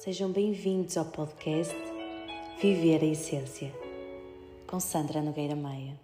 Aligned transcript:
Sejam 0.00 0.32
bem-vindos 0.32 0.96
ao 0.96 1.04
podcast 1.04 1.76
Viver 2.58 3.02
a 3.02 3.06
Essência, 3.06 3.70
com 4.66 4.80
Sandra 4.80 5.20
Nogueira 5.20 5.54
Maia. 5.54 6.00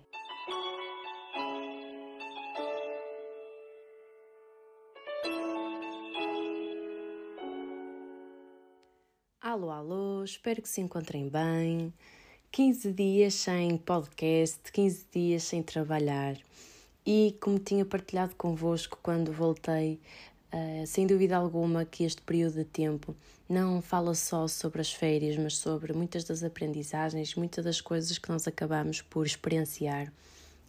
Alô, 9.41 9.71
alô, 9.71 10.23
espero 10.23 10.61
que 10.61 10.69
se 10.69 10.83
encontrem 10.83 11.31
bem. 11.31 11.91
15 12.53 12.93
dias 12.93 13.33
sem 13.33 13.79
podcast, 13.79 14.61
15 14.73 15.07
dias 15.11 15.43
sem 15.45 15.63
trabalhar. 15.63 16.37
E 17.07 17.35
como 17.41 17.59
tinha 17.59 17.87
partilhado 17.87 18.35
convosco 18.37 18.99
quando 19.03 19.33
voltei 19.33 19.99
Uh, 20.53 20.87
sem 20.87 21.07
dúvida 21.07 21.37
alguma 21.37 21.85
que 21.85 22.05
este 22.05 22.23
período 22.23 22.55
de 22.55 22.65
tempo 22.65 23.15
não 23.49 23.83
fala 23.83 24.15
só 24.15 24.47
sobre 24.47 24.81
as 24.81 24.93
férias, 24.93 25.37
mas 25.37 25.57
sobre 25.57 25.93
muitas 25.93 26.25
das 26.25 26.43
aprendizagens, 26.43 27.35
muitas 27.35 27.65
das 27.65 27.81
coisas 27.81 28.17
que 28.17 28.29
nós 28.29 28.47
acabamos 28.47 29.03
por 29.03 29.27
experienciar 29.27 30.13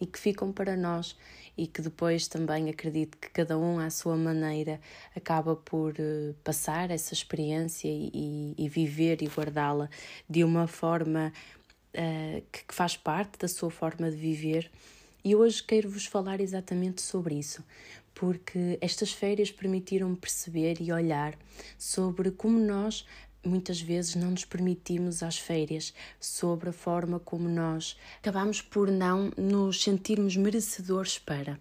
e 0.00 0.06
que 0.06 0.18
ficam 0.18 0.52
para 0.52 0.76
nós 0.76 1.16
e 1.56 1.66
que 1.66 1.82
depois 1.82 2.28
também 2.28 2.70
acredito 2.70 3.18
que 3.18 3.30
cada 3.30 3.58
um 3.58 3.78
à 3.80 3.90
sua 3.90 4.16
maneira 4.16 4.80
acaba 5.14 5.56
por 5.56 5.92
uh, 5.92 6.34
passar 6.44 6.90
essa 6.90 7.12
experiência 7.12 7.88
e, 7.88 8.54
e 8.56 8.68
viver 8.68 9.22
e 9.22 9.26
guardá-la 9.26 9.90
de 10.28 10.44
uma 10.44 10.68
forma 10.68 11.32
uh, 11.94 12.42
que, 12.52 12.64
que 12.64 12.74
faz 12.74 12.96
parte 12.96 13.38
da 13.38 13.48
sua 13.48 13.70
forma 13.70 14.10
de 14.10 14.16
viver. 14.16 14.70
E 15.24 15.34
hoje 15.34 15.62
quero 15.62 15.90
vos 15.90 16.06
falar 16.06 16.40
exatamente 16.40 17.02
sobre 17.02 17.34
isso, 17.34 17.64
porque 18.18 18.76
estas 18.80 19.12
férias 19.12 19.52
permitiram-me 19.52 20.16
perceber 20.16 20.78
e 20.80 20.90
olhar 20.90 21.38
sobre 21.78 22.32
como 22.32 22.58
nós 22.58 23.06
muitas 23.46 23.80
vezes 23.80 24.16
não 24.16 24.32
nos 24.32 24.44
permitimos 24.44 25.22
às 25.22 25.38
férias, 25.38 25.94
sobre 26.18 26.68
a 26.68 26.72
forma 26.72 27.20
como 27.20 27.48
nós 27.48 27.96
acabamos 28.18 28.60
por 28.60 28.90
não 28.90 29.30
nos 29.36 29.84
sentirmos 29.84 30.36
merecedores 30.36 31.16
para. 31.16 31.60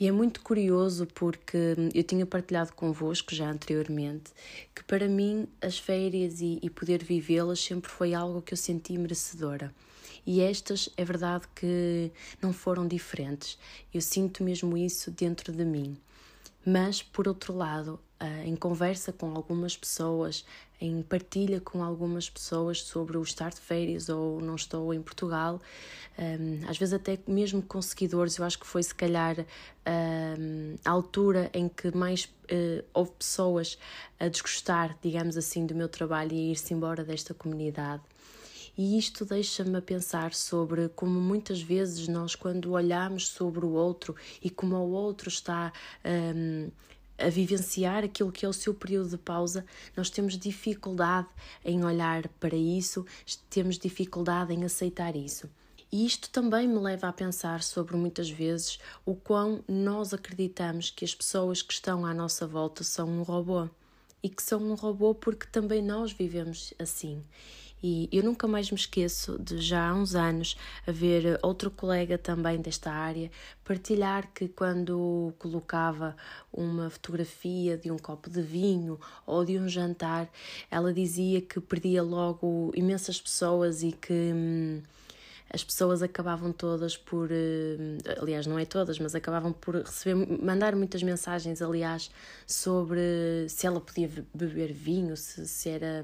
E 0.00 0.08
é 0.08 0.10
muito 0.10 0.40
curioso 0.40 1.06
porque 1.14 1.76
eu 1.94 2.02
tinha 2.02 2.24
partilhado 2.24 2.72
convosco 2.72 3.34
já 3.34 3.50
anteriormente 3.50 4.32
que 4.74 4.82
para 4.84 5.06
mim 5.06 5.46
as 5.60 5.78
férias 5.78 6.40
e, 6.40 6.58
e 6.62 6.70
poder 6.70 7.04
vivê-las 7.04 7.60
sempre 7.60 7.90
foi 7.90 8.14
algo 8.14 8.40
que 8.40 8.54
eu 8.54 8.58
senti 8.58 8.96
merecedora. 8.96 9.74
E 10.24 10.40
estas 10.40 10.88
é 10.96 11.04
verdade 11.04 11.46
que 11.54 12.10
não 12.40 12.52
foram 12.52 12.86
diferentes. 12.86 13.58
Eu 13.92 14.00
sinto 14.00 14.44
mesmo 14.44 14.76
isso 14.76 15.10
dentro 15.10 15.52
de 15.52 15.64
mim. 15.64 15.96
Mas, 16.64 17.02
por 17.02 17.26
outro 17.26 17.52
lado, 17.56 17.98
ah, 18.20 18.44
em 18.44 18.54
conversa 18.54 19.12
com 19.12 19.34
algumas 19.34 19.76
pessoas, 19.76 20.44
em 20.80 21.02
partilha 21.02 21.60
com 21.60 21.82
algumas 21.82 22.30
pessoas 22.30 22.82
sobre 22.82 23.16
o 23.18 23.22
estar 23.22 23.50
de 23.50 23.60
férias 23.60 24.08
ou 24.08 24.40
não 24.40 24.54
estou 24.54 24.94
em 24.94 25.02
Portugal, 25.02 25.60
às 26.68 26.76
vezes 26.76 26.92
até 26.92 27.18
mesmo 27.26 27.62
com 27.62 27.80
seguidores, 27.80 28.36
eu 28.36 28.44
acho 28.44 28.58
que 28.58 28.66
foi 28.66 28.82
se 28.82 28.94
calhar 28.94 29.46
a 30.84 30.90
altura 30.90 31.50
em 31.54 31.68
que 31.68 31.96
mais 31.96 32.28
houve 32.92 33.12
pessoas 33.12 33.78
a 34.18 34.28
desgostar, 34.28 34.96
digamos 35.02 35.36
assim, 35.36 35.66
do 35.66 35.74
meu 35.74 35.88
trabalho 35.88 36.32
e 36.32 36.48
a 36.48 36.52
ir-se 36.52 36.74
embora 36.74 37.04
desta 37.04 37.32
comunidade. 37.32 38.02
E 38.76 38.98
isto 38.98 39.24
deixa-me 39.24 39.76
a 39.76 39.82
pensar 39.82 40.32
sobre 40.32 40.88
como 40.90 41.20
muitas 41.20 41.60
vezes 41.60 42.08
nós, 42.08 42.34
quando 42.34 42.72
olhamos 42.72 43.28
sobre 43.28 43.66
o 43.66 43.72
outro 43.72 44.16
e 44.42 44.48
como 44.48 44.76
o 44.76 44.90
outro 44.92 45.28
está 45.28 45.72
um, 46.34 46.70
a 47.18 47.28
vivenciar 47.28 48.02
aquilo 48.02 48.32
que 48.32 48.46
é 48.46 48.48
o 48.48 48.52
seu 48.52 48.72
período 48.72 49.10
de 49.10 49.18
pausa, 49.18 49.64
nós 49.94 50.08
temos 50.08 50.38
dificuldade 50.38 51.28
em 51.64 51.84
olhar 51.84 52.26
para 52.40 52.56
isso, 52.56 53.04
temos 53.50 53.78
dificuldade 53.78 54.54
em 54.54 54.64
aceitar 54.64 55.14
isso. 55.16 55.50
E 55.90 56.06
isto 56.06 56.30
também 56.30 56.66
me 56.66 56.78
leva 56.78 57.08
a 57.08 57.12
pensar 57.12 57.62
sobre 57.62 57.94
muitas 57.96 58.30
vezes 58.30 58.78
o 59.04 59.14
quão 59.14 59.62
nós 59.68 60.14
acreditamos 60.14 60.90
que 60.90 61.04
as 61.04 61.14
pessoas 61.14 61.60
que 61.60 61.74
estão 61.74 62.06
à 62.06 62.14
nossa 62.14 62.46
volta 62.46 62.82
são 62.82 63.06
um 63.06 63.22
robô. 63.22 63.68
E 64.22 64.30
que 64.30 64.42
são 64.42 64.62
um 64.62 64.74
robô 64.74 65.14
porque 65.14 65.46
também 65.52 65.82
nós 65.82 66.10
vivemos 66.10 66.72
assim. 66.78 67.22
E 67.82 68.08
eu 68.12 68.22
nunca 68.22 68.46
mais 68.46 68.70
me 68.70 68.76
esqueço 68.76 69.38
de 69.38 69.58
já 69.58 69.88
há 69.88 69.94
uns 69.94 70.14
anos 70.14 70.56
haver 70.86 71.38
outro 71.42 71.70
colega 71.70 72.16
também 72.16 72.60
desta 72.60 72.92
área 72.92 73.30
partilhar 73.64 74.30
que 74.32 74.48
quando 74.48 75.32
colocava 75.38 76.16
uma 76.52 76.90
fotografia 76.90 77.76
de 77.76 77.90
um 77.90 77.98
copo 77.98 78.30
de 78.30 78.42
vinho 78.42 79.00
ou 79.26 79.44
de 79.44 79.58
um 79.58 79.68
jantar, 79.68 80.30
ela 80.70 80.92
dizia 80.92 81.40
que 81.40 81.60
perdia 81.60 82.02
logo 82.02 82.70
imensas 82.74 83.20
pessoas 83.20 83.82
e 83.82 83.92
que. 83.92 84.82
As 85.52 85.62
pessoas 85.62 86.02
acabavam 86.02 86.50
todas 86.50 86.96
por, 86.96 87.28
eh, 87.30 87.98
aliás, 88.20 88.46
não 88.46 88.58
é 88.58 88.64
todas, 88.64 88.98
mas 88.98 89.14
acabavam 89.14 89.52
por 89.52 89.74
receber, 89.76 90.14
mandar 90.42 90.74
muitas 90.74 91.02
mensagens, 91.02 91.60
aliás, 91.60 92.10
sobre 92.46 93.46
se 93.48 93.66
ela 93.66 93.80
podia 93.80 94.08
beber 94.34 94.72
vinho, 94.72 95.14
se, 95.16 95.46
se, 95.46 95.68
era, 95.68 96.02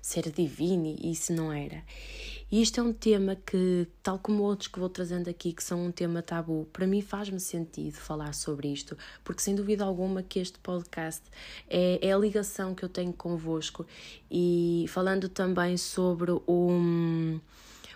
se 0.00 0.18
era 0.18 0.30
divino 0.30 0.96
e 0.98 1.14
se 1.14 1.32
não 1.32 1.52
era. 1.52 1.82
E 2.50 2.62
isto 2.62 2.80
é 2.80 2.82
um 2.82 2.92
tema 2.92 3.34
que, 3.34 3.88
tal 4.02 4.20
como 4.20 4.44
outros 4.44 4.68
que 4.68 4.78
vou 4.78 4.88
trazendo 4.88 5.28
aqui, 5.28 5.52
que 5.52 5.62
são 5.62 5.84
um 5.84 5.90
tema 5.90 6.22
tabu, 6.22 6.66
para 6.72 6.86
mim 6.86 7.02
faz-me 7.02 7.40
sentido 7.40 7.94
falar 7.94 8.32
sobre 8.34 8.68
isto, 8.68 8.96
porque 9.24 9.42
sem 9.42 9.54
dúvida 9.54 9.84
alguma 9.84 10.22
que 10.22 10.38
este 10.38 10.58
podcast 10.60 11.22
é, 11.68 11.98
é 12.00 12.12
a 12.12 12.16
ligação 12.16 12.74
que 12.74 12.84
eu 12.84 12.88
tenho 12.88 13.12
convosco 13.12 13.84
e 14.30 14.86
falando 14.88 15.28
também 15.28 15.76
sobre 15.76 16.30
o. 16.30 16.42
Um, 16.46 17.40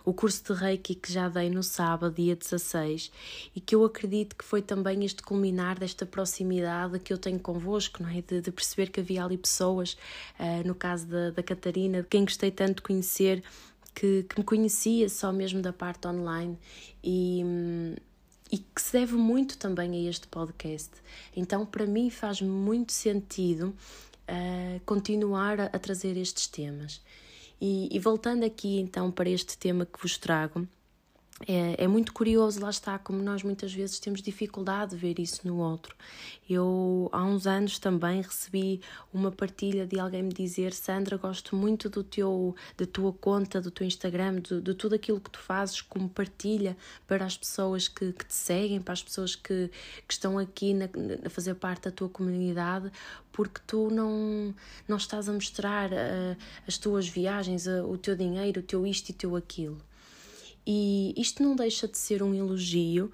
o 0.05 0.13
curso 0.13 0.43
de 0.53 0.61
Reiki 0.61 0.95
que 0.95 1.13
já 1.13 1.29
dei 1.29 1.51
no 1.51 1.63
sábado, 1.63 2.15
dia 2.15 2.35
16, 2.35 3.11
e 3.55 3.61
que 3.61 3.75
eu 3.75 3.85
acredito 3.85 4.37
que 4.37 4.45
foi 4.45 4.63
também 4.63 5.05
este 5.05 5.23
culminar 5.23 5.79
desta 5.79 6.07
proximidade 6.07 6.99
que 6.99 7.13
eu 7.13 7.19
tenho 7.19 7.39
convosco, 7.39 8.03
não 8.03 8.11
é? 8.11 8.23
De, 8.23 8.41
de 8.41 8.51
perceber 8.51 8.91
que 8.91 9.01
havia 9.01 9.25
ali 9.25 9.37
pessoas, 9.37 9.97
uh, 10.39 10.67
no 10.67 10.75
caso 10.75 11.07
da, 11.07 11.31
da 11.31 11.43
Catarina, 11.43 12.03
de 12.03 12.09
quem 12.09 12.25
gostei 12.25 12.51
tanto 12.51 12.77
de 12.77 12.83
conhecer, 12.83 13.43
que, 13.95 14.25
que 14.25 14.39
me 14.39 14.45
conhecia 14.45 15.09
só 15.09 15.33
mesmo 15.33 15.61
da 15.61 15.73
parte 15.73 16.07
online 16.07 16.59
e. 17.03 17.43
e 18.51 18.59
que 18.59 18.81
se 18.81 18.93
deve 18.93 19.15
muito 19.15 19.59
também 19.59 20.07
a 20.07 20.11
este 20.11 20.27
podcast. 20.29 20.91
Então, 21.37 21.67
para 21.67 21.87
mim, 21.87 22.09
faz 22.11 22.41
muito 22.41 22.93
sentido 22.93 23.75
uh, 24.31 24.81
continuar 24.87 25.61
a, 25.61 25.65
a 25.67 25.79
trazer 25.79 26.17
estes 26.17 26.47
temas. 26.47 27.01
E, 27.61 27.89
e 27.95 27.99
voltando 27.99 28.45
aqui 28.45 28.81
então 28.81 29.11
para 29.11 29.29
este 29.29 29.59
tema 29.59 29.85
que 29.85 30.01
vos 30.01 30.17
trago, 30.17 30.67
é, 31.49 31.85
é, 31.85 31.89
muito 31.89 32.13
curioso, 32.13 32.61
lá 32.61 32.69
está, 32.69 32.99
como 32.99 33.23
nós 33.23 33.43
muitas 33.43 33.73
vezes 33.73 33.99
temos 33.99 34.21
dificuldade 34.21 34.91
de 34.91 34.97
ver 34.99 35.19
isso 35.19 35.47
no 35.49 35.59
outro. 35.59 35.97
Eu, 36.49 37.09
há 37.13 37.25
uns 37.25 37.47
anos, 37.47 37.79
também 37.79 38.21
recebi 38.21 38.83
uma 39.13 39.33
partilha 39.33 39.87
de 39.87 39.99
alguém 39.99 40.23
me 40.23 40.35
dizer: 40.35 40.75
Sandra, 40.75 41.17
gosto 41.17 41.57
muito 41.57 41.89
do 41.89 42.05
teu, 42.05 42.55
da 42.77 42.85
tua 42.85 43.13
conta, 43.15 43.59
do 43.59 43.71
teu 43.71 43.87
Instagram, 43.87 44.41
de, 44.41 44.61
de 44.61 44.75
tudo 44.75 44.95
aquilo 44.95 45.19
que 45.19 45.31
tu 45.31 45.39
fazes 45.39 45.81
como 45.81 46.11
partilha 46.11 46.77
para 47.07 47.25
as 47.25 47.39
pessoas 47.39 47.89
que, 47.89 48.13
que 48.13 48.27
te 48.27 48.35
seguem, 48.35 48.81
para 48.81 48.93
as 48.93 49.03
pessoas 49.03 49.35
que, 49.35 49.71
que 50.07 50.13
estão 50.13 50.39
aqui 50.39 50.75
na, 50.75 50.91
a 51.25 51.31
fazer 51.31 51.55
parte 51.55 51.85
da 51.85 51.91
tua 51.91 52.11
comunidade, 52.11 52.93
porque 53.33 53.61
tu 53.67 53.89
não, 53.91 54.55
não 54.87 54.99
estás 54.99 55.27
a 55.27 55.33
mostrar 55.33 55.91
uh, 55.91 56.37
as 56.69 56.77
tuas 56.77 57.09
viagens, 57.09 57.67
uh, 57.67 57.83
o 57.89 57.97
teu 57.97 58.15
dinheiro, 58.15 58.61
o 58.61 58.63
teu 58.63 58.87
isto 58.87 59.09
e 59.09 59.13
o 59.13 59.15
teu 59.15 59.37
aquilo. 59.37 59.79
E 60.67 61.15
isto 61.17 61.43
não 61.43 61.57
deixa 61.57 61.89
de 61.89 61.99
ser 61.99 62.23
um 62.23 62.35
elogio, 62.35 63.11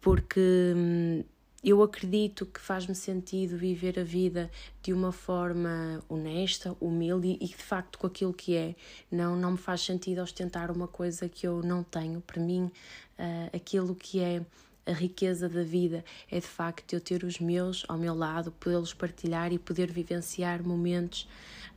porque 0.00 0.40
hum, 0.76 1.24
eu 1.62 1.82
acredito 1.82 2.46
que 2.46 2.60
faz-me 2.60 2.94
sentido 2.94 3.56
viver 3.56 3.98
a 3.98 4.04
vida 4.04 4.50
de 4.82 4.92
uma 4.92 5.10
forma 5.10 6.02
honesta, 6.08 6.76
humilde 6.80 7.36
e 7.40 7.46
de 7.46 7.56
facto 7.56 7.98
com 7.98 8.06
aquilo 8.06 8.32
que 8.32 8.54
é. 8.54 8.74
Não, 9.10 9.36
não 9.36 9.52
me 9.52 9.58
faz 9.58 9.80
sentido 9.80 10.22
ostentar 10.22 10.70
uma 10.70 10.86
coisa 10.86 11.28
que 11.28 11.46
eu 11.46 11.62
não 11.62 11.82
tenho. 11.82 12.20
Para 12.20 12.40
mim, 12.40 12.70
uh, 13.18 13.56
aquilo 13.56 13.94
que 13.94 14.20
é 14.20 14.42
a 14.88 14.92
riqueza 14.92 15.48
da 15.48 15.62
vida 15.62 16.04
é 16.30 16.40
de 16.40 16.46
facto 16.46 16.94
eu 16.94 17.00
ter 17.00 17.22
os 17.22 17.38
meus 17.38 17.84
ao 17.86 17.98
meu 17.98 18.14
lado, 18.14 18.50
podê-los 18.52 18.94
partilhar 18.94 19.52
e 19.52 19.58
poder 19.58 19.92
vivenciar 19.92 20.62
momentos 20.62 21.28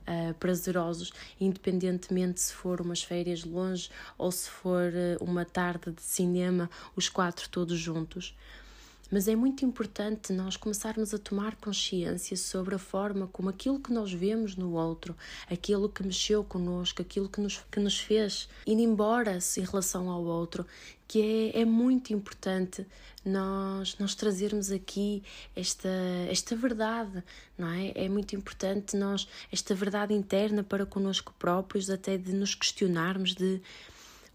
uh, 0.02 0.34
prazerosos, 0.34 1.12
independentemente 1.38 2.40
se 2.40 2.54
for 2.54 2.80
umas 2.80 3.02
férias 3.02 3.44
longe 3.44 3.90
ou 4.16 4.32
se 4.32 4.48
for 4.48 4.90
uh, 4.92 5.22
uma 5.22 5.44
tarde 5.44 5.92
de 5.92 6.02
cinema, 6.02 6.70
os 6.96 7.08
quatro 7.08 7.48
todos 7.48 7.78
juntos. 7.78 8.34
Mas 9.12 9.28
é 9.28 9.36
muito 9.36 9.62
importante 9.62 10.32
nós 10.32 10.56
começarmos 10.56 11.12
a 11.12 11.18
tomar 11.18 11.54
consciência 11.56 12.34
sobre 12.34 12.74
a 12.74 12.78
forma 12.78 13.28
como 13.30 13.50
aquilo 13.50 13.78
que 13.78 13.92
nós 13.92 14.10
vemos 14.10 14.56
no 14.56 14.72
outro, 14.72 15.14
aquilo 15.50 15.86
que 15.86 16.02
mexeu 16.02 16.42
connosco, 16.42 17.02
aquilo 17.02 17.28
que 17.28 17.38
nos, 17.38 17.62
que 17.70 17.78
nos 17.78 17.98
fez 18.00 18.48
ir 18.66 18.78
embora-se 18.78 19.60
em 19.60 19.64
relação 19.64 20.08
ao 20.08 20.24
outro, 20.24 20.66
que 21.06 21.52
é, 21.54 21.60
é 21.60 21.64
muito 21.66 22.14
importante 22.14 22.86
nós, 23.22 23.96
nós 23.98 24.14
trazermos 24.14 24.70
aqui 24.70 25.22
esta, 25.54 25.90
esta 26.30 26.56
verdade, 26.56 27.22
não 27.56 27.68
é? 27.68 27.92
É 27.94 28.08
muito 28.08 28.34
importante 28.34 28.96
nós, 28.96 29.28
esta 29.52 29.74
verdade 29.74 30.14
interna 30.14 30.64
para 30.64 30.86
connosco 30.86 31.34
próprios, 31.38 31.90
até 31.90 32.16
de 32.16 32.32
nos 32.32 32.54
questionarmos 32.54 33.34
de 33.34 33.60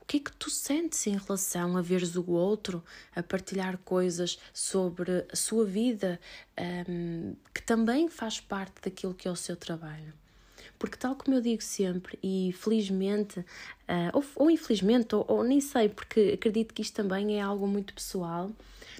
que 0.07 0.17
é 0.17 0.19
que 0.21 0.31
tu 0.31 0.49
sentes 0.49 1.05
em 1.05 1.17
relação 1.17 1.75
a 1.75 1.81
veres 1.81 2.15
o 2.15 2.31
outro, 2.31 2.81
a 3.13 3.21
partilhar 3.21 3.77
coisas 3.79 4.39
sobre 4.53 5.25
a 5.31 5.35
sua 5.35 5.65
vida, 5.65 6.19
um, 6.87 7.35
que 7.53 7.61
também 7.61 8.07
faz 8.07 8.39
parte 8.39 8.75
daquilo 8.81 9.13
que 9.13 9.27
é 9.27 9.31
o 9.31 9.35
seu 9.35 9.57
trabalho? 9.57 10.13
Porque, 10.79 10.95
tal 10.95 11.15
como 11.15 11.35
eu 11.35 11.41
digo 11.41 11.61
sempre, 11.61 12.17
e 12.23 12.53
felizmente, 12.53 13.39
uh, 13.39 13.45
ou, 14.13 14.23
ou, 14.35 14.51
infelizmente, 14.51 15.13
ou, 15.13 15.25
ou 15.27 15.43
nem 15.43 15.59
sei, 15.59 15.89
porque 15.89 16.31
acredito 16.35 16.73
que 16.73 16.81
isto 16.81 16.95
também 16.95 17.37
é 17.37 17.41
algo 17.41 17.67
muito 17.67 17.93
pessoal, 17.93 18.51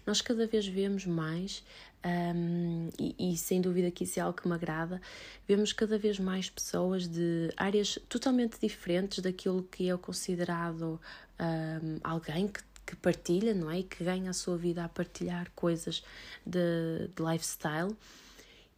nós 0.07 0.21
cada 0.21 0.47
vez 0.47 0.65
vemos 0.65 1.05
mais 1.05 1.61
um, 2.05 2.89
e, 2.97 3.33
e, 3.33 3.37
sem 3.37 3.59
dúvida 3.59 3.91
que 3.91 4.05
isso 4.05 4.19
é 4.19 4.23
algo 4.23 4.39
que 4.39 4.47
me 4.47 4.53
agrada. 4.53 5.01
Vemos 5.45 5.73
cada 5.73 5.97
vez 5.97 6.17
mais 6.17 6.49
pessoas 6.49 7.07
de 7.07 7.51
áreas 7.57 7.99
totalmente 8.07 8.57
diferentes 8.59 9.19
daquilo 9.19 9.63
que 9.63 9.89
é 9.89 9.97
considerado 9.97 10.99
um, 11.39 11.99
alguém 12.01 12.47
que, 12.47 12.61
que 12.85 12.95
partilha, 12.95 13.53
não 13.53 13.69
é? 13.69 13.79
E 13.79 13.83
que 13.83 14.01
ganha 14.03 14.29
a 14.29 14.33
sua 14.33 14.57
vida 14.57 14.85
a 14.85 14.89
partilhar 14.89 15.51
coisas 15.53 16.01
de, 16.45 17.09
de 17.13 17.21
lifestyle. 17.21 17.93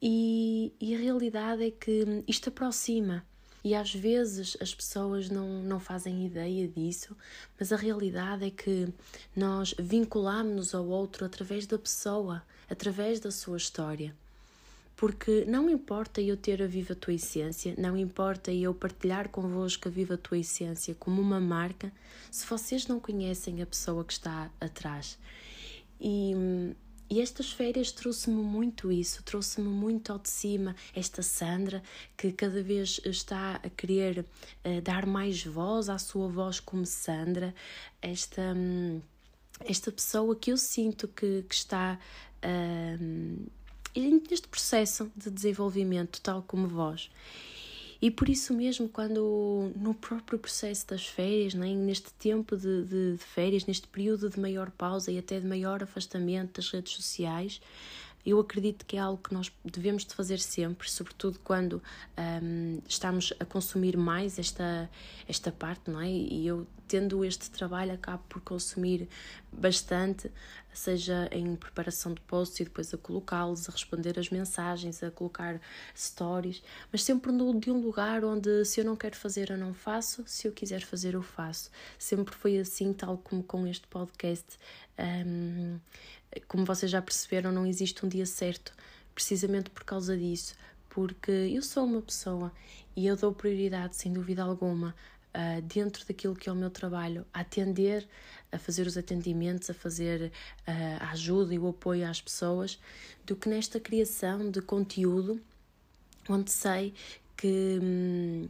E, 0.02 0.74
e 0.82 0.96
a 0.96 0.98
realidade 0.98 1.64
é 1.64 1.70
que 1.70 2.24
isto 2.28 2.50
aproxima. 2.50 3.24
E 3.70 3.76
às 3.76 3.94
vezes 3.94 4.58
as 4.60 4.74
pessoas 4.74 5.30
não, 5.30 5.62
não 5.62 5.80
fazem 5.80 6.26
ideia 6.26 6.68
disso, 6.68 7.16
mas 7.60 7.72
a 7.72 7.76
realidade 7.76 8.44
é 8.44 8.50
que 8.50 8.92
nós 9.36 9.76
vinculamos-nos 9.78 10.74
ao 10.74 10.88
outro 10.88 11.24
através 11.24 11.68
da 11.68 11.78
pessoa, 11.78 12.42
através 12.68 13.20
da 13.20 13.30
sua 13.30 13.58
história. 13.58 14.16
Porque 14.96 15.46
não 15.46 15.70
importa 15.70 16.20
eu 16.20 16.36
ter 16.36 16.64
a 16.64 16.66
Viva 16.66 16.96
Tua 16.96 17.14
Essência, 17.14 17.76
não 17.78 17.96
importa 17.96 18.52
eu 18.52 18.74
partilhar 18.74 19.30
convosco 19.30 19.88
a 19.88 19.92
Viva 19.92 20.18
Tua 20.18 20.40
Essência 20.40 20.96
como 20.96 21.22
uma 21.22 21.40
marca, 21.40 21.94
se 22.32 22.48
vocês 22.48 22.88
não 22.88 23.00
conhecem 23.00 23.62
a 23.62 23.68
pessoa 23.68 24.04
que 24.04 24.14
está 24.14 24.50
atrás. 24.60 25.16
E 26.02 26.34
e 27.10 27.20
estas 27.22 27.52
férias 27.52 27.92
trouxe-me 27.92 28.42
muito 28.42 28.92
isso, 28.92 29.24
trouxe-me 29.24 29.68
muito 29.68 30.12
ao 30.12 30.20
de 30.20 30.30
cima 30.30 30.76
esta 30.94 31.24
Sandra 31.24 31.82
que 32.16 32.32
cada 32.32 32.62
vez 32.62 33.02
está 33.04 33.56
a 33.56 33.70
querer 33.70 34.20
uh, 34.64 34.82
dar 34.82 35.08
mais 35.08 35.44
voz 35.44 35.90
à 35.90 35.98
sua 35.98 36.28
voz 36.28 36.60
como 36.60 36.86
Sandra, 36.86 37.54
esta, 38.00 38.54
um, 38.56 39.02
esta 39.62 39.92
pessoa 39.92 40.36
que 40.36 40.52
eu 40.52 40.58
sinto 40.58 41.08
que, 41.08 41.44
que 41.50 41.56
está 41.56 41.98
uh, 42.44 43.50
neste 43.96 44.48
processo 44.48 45.12
de 45.16 45.32
desenvolvimento, 45.32 46.22
tal 46.22 46.44
como 46.44 46.68
vós. 46.68 47.10
E 48.02 48.10
por 48.10 48.30
isso 48.30 48.54
mesmo, 48.54 48.88
quando 48.88 49.72
no 49.76 49.94
próprio 49.94 50.40
processo 50.40 50.88
das 50.88 51.06
férias, 51.06 51.54
né, 51.54 51.74
neste 51.74 52.14
tempo 52.14 52.56
de, 52.56 52.84
de, 52.86 53.12
de 53.14 53.24
férias, 53.24 53.66
neste 53.66 53.88
período 53.88 54.30
de 54.30 54.40
maior 54.40 54.72
pausa 54.72 55.12
e 55.12 55.18
até 55.18 55.40
de 55.40 55.46
maior 55.46 55.84
afastamento 55.84 56.56
das 56.56 56.70
redes 56.70 56.94
sociais, 56.94 57.60
eu 58.26 58.40
acredito 58.40 58.86
que 58.86 58.98
é 58.98 59.00
algo 59.00 59.22
que 59.22 59.34
nós 59.34 59.52
devemos 59.64 60.06
de 60.06 60.14
fazer 60.14 60.40
sempre, 60.40 60.90
sobretudo 60.90 61.40
quando 61.40 61.82
um, 62.18 62.82
estamos 62.88 63.34
a 63.40 63.46
consumir 63.46 63.98
mais 63.98 64.38
esta, 64.38 64.90
esta 65.28 65.52
parte, 65.52 65.90
não 65.90 66.02
é? 66.02 66.10
E 66.10 66.46
eu, 66.46 66.68
tendo 66.88 67.24
este 67.24 67.50
trabalho, 67.50 67.94
acabo 67.94 68.24
por 68.28 68.42
consumir 68.42 69.08
bastante, 69.52 70.30
seja 70.74 71.28
em 71.32 71.56
preparação 71.56 72.14
de 72.14 72.22
posts 72.22 72.60
e 72.60 72.64
depois 72.66 72.94
a 72.94 72.98
colocá-los, 72.98 73.68
a 73.70 73.72
responder 73.72 74.20
as 74.20 74.30
mensagens, 74.30 75.02
a 75.02 75.10
colocar 75.10 75.60
stories, 75.96 76.62
mas 76.92 77.04
sempre 77.04 77.32
de 77.32 77.72
um 77.72 77.82
lugar 77.82 78.24
onde 78.24 78.66
se 78.66 78.82
eu 78.82 78.86
não 78.86 78.96
quero 78.96 79.16
fazer, 79.16 79.50
eu 79.50 79.58
não 79.58 79.74
faço, 79.74 80.24
se 80.26 80.48
eu 80.48 80.52
quiser 80.52 80.82
fazer, 80.82 81.14
eu 81.14 81.22
faço. 81.22 81.72
Sempre 81.98 82.36
foi 82.36 82.58
assim, 82.58 82.94
tal 82.94 83.18
como 83.18 83.44
com 83.44 83.66
este 83.66 83.88
podcast. 83.88 84.58
Um, 84.98 85.80
como 86.48 86.66
vocês 86.66 86.92
já 86.92 87.02
perceberam, 87.02 87.52
não 87.52 87.66
existe 87.66 88.06
um 88.06 88.10
dia 88.10 88.26
certo, 88.26 88.74
precisamente 89.14 89.70
por 89.70 89.84
causa 89.84 90.18
disso, 90.18 90.56
porque 90.90 91.32
eu 91.32 91.62
sou 91.62 91.86
uma 91.86 92.02
pessoa 92.02 92.52
e 92.96 93.08
eu 93.08 93.16
dou 93.16 93.34
prioridade, 93.34 93.96
sem 93.96 94.12
dúvida 94.12 94.44
alguma, 94.44 94.96
uh, 95.34 95.62
dentro 95.62 96.06
daquilo 96.06 96.36
que 96.36 96.50
é 96.50 96.52
o 96.52 96.56
meu 96.56 96.70
trabalho, 96.70 97.26
a 97.34 97.42
atender, 97.42 98.08
a 98.52 98.58
fazer 98.58 98.88
os 98.88 98.98
atendimentos, 98.98 99.70
a 99.70 99.74
fazer 99.74 100.32
uh, 100.68 101.04
a 101.04 101.12
ajuda 101.12 101.54
e 101.54 101.60
o 101.60 101.68
apoio 101.68 102.08
às 102.08 102.22
pessoas, 102.22 102.80
do 103.26 103.36
que 103.36 103.50
nesta 103.50 103.80
criação 103.80 104.50
de 104.50 104.62
conteúdo, 104.62 105.40
onde 106.28 106.52
sei 106.52 106.94
que. 107.36 107.80
Hum, 107.82 108.50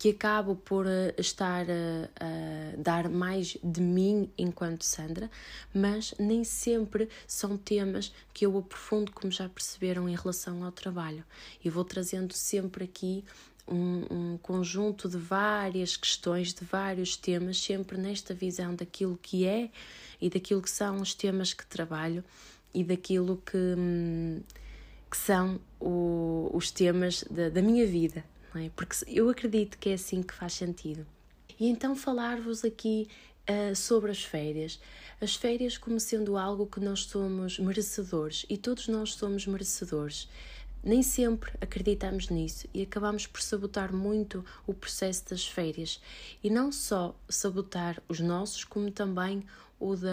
que 0.00 0.08
acabo 0.08 0.56
por 0.56 0.86
uh, 0.86 1.12
estar 1.18 1.66
a, 1.70 2.08
a, 2.18 2.76
dar 2.78 3.06
mais 3.10 3.58
de 3.62 3.82
mim 3.82 4.30
enquanto 4.38 4.82
Sandra, 4.82 5.30
mas 5.74 6.14
nem 6.18 6.42
sempre 6.42 7.06
são 7.26 7.58
temas 7.58 8.10
que 8.32 8.46
eu 8.46 8.56
aprofundo, 8.56 9.12
como 9.12 9.30
já 9.30 9.46
perceberam, 9.46 10.08
em 10.08 10.16
relação 10.16 10.64
ao 10.64 10.72
trabalho. 10.72 11.22
Eu 11.62 11.70
vou 11.70 11.84
trazendo 11.84 12.32
sempre 12.32 12.84
aqui 12.84 13.22
um, 13.68 14.06
um, 14.10 14.38
conjunto 14.38 15.06
de 15.06 15.18
várias 15.18 15.98
questões, 15.98 16.54
de 16.54 16.64
vários 16.64 17.14
temas, 17.14 17.60
sempre 17.60 17.98
nesta 17.98 18.32
visão 18.32 18.74
daquilo 18.74 19.18
que 19.20 19.46
é 19.46 19.68
e 20.18 20.30
daquilo 20.30 20.62
que 20.62 20.70
são 20.70 21.02
os 21.02 21.12
temas 21.12 21.52
que 21.52 21.66
trabalho 21.66 22.24
e 22.72 22.82
daquilo 22.82 23.36
que, 23.44 23.74
hum, 23.76 24.40
que 25.10 25.16
são 25.18 25.60
o, 25.78 26.50
os 26.54 26.70
temas 26.70 27.22
da, 27.30 27.50
da 27.50 27.60
minha 27.60 27.86
vida, 27.86 28.24
não 28.54 28.62
é? 28.62 28.70
Porque 28.70 28.96
eu 29.06 29.28
acredito 29.28 29.78
que 29.78 29.90
é 29.90 29.94
assim 29.94 30.22
que 30.22 30.34
faz 30.34 30.54
sentido. 30.54 31.06
E 31.58 31.68
então 31.68 31.94
falar-vos 31.94 32.64
aqui 32.64 33.08
uh, 33.48 33.74
sobre 33.76 34.10
as 34.10 34.24
férias. 34.24 34.80
As 35.20 35.34
férias 35.34 35.76
como 35.76 36.00
sendo 36.00 36.36
algo 36.36 36.66
que 36.66 36.80
nós 36.80 37.04
somos 37.04 37.58
merecedores 37.58 38.46
e 38.48 38.56
todos 38.56 38.88
nós 38.88 39.14
somos 39.14 39.46
merecedores. 39.46 40.28
Nem 40.82 41.02
sempre 41.02 41.52
acreditamos 41.60 42.30
nisso 42.30 42.66
e 42.72 42.82
acabamos 42.82 43.26
por 43.26 43.42
sabotar 43.42 43.94
muito 43.94 44.42
o 44.66 44.72
processo 44.72 45.28
das 45.28 45.46
férias. 45.46 46.00
E 46.42 46.48
não 46.48 46.72
só 46.72 47.14
sabotar 47.28 48.02
os 48.08 48.18
nossos, 48.18 48.64
como 48.64 48.90
também 48.90 49.44
o, 49.80 49.96
da, 49.96 50.10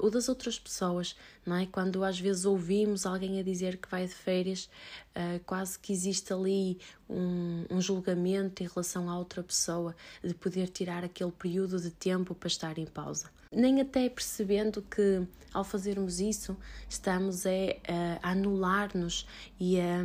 o 0.00 0.10
das 0.10 0.28
outras 0.28 0.58
pessoas, 0.58 1.16
não 1.44 1.56
é? 1.56 1.66
Quando 1.66 2.04
às 2.04 2.20
vezes 2.20 2.44
ouvimos 2.44 3.06
alguém 3.06 3.40
a 3.40 3.42
dizer 3.42 3.78
que 3.78 3.88
vai 3.88 4.06
de 4.06 4.14
férias, 4.14 4.68
uh, 5.16 5.40
quase 5.46 5.78
que 5.78 5.92
existe 5.92 6.32
ali 6.32 6.78
um, 7.08 7.64
um 7.70 7.80
julgamento 7.80 8.62
em 8.62 8.66
relação 8.66 9.08
à 9.08 9.18
outra 9.18 9.42
pessoa, 9.42 9.96
de 10.22 10.34
poder 10.34 10.68
tirar 10.68 11.02
aquele 11.02 11.32
período 11.32 11.80
de 11.80 11.90
tempo 11.90 12.34
para 12.34 12.46
estar 12.48 12.78
em 12.78 12.86
pausa. 12.86 13.30
Nem 13.50 13.80
até 13.80 14.08
percebendo 14.10 14.82
que 14.82 15.26
ao 15.54 15.64
fazermos 15.64 16.20
isso 16.20 16.54
estamos 16.88 17.46
é, 17.46 17.80
a 18.22 18.32
anular-nos 18.32 19.26
e 19.58 19.80
a, 19.80 20.02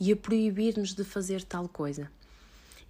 e 0.00 0.10
a 0.10 0.16
proibir-nos 0.16 0.94
de 0.94 1.04
fazer 1.04 1.42
tal 1.42 1.68
coisa. 1.68 2.10